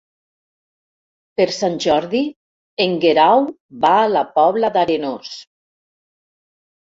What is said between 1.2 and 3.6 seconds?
Per Sant Jordi en Guerau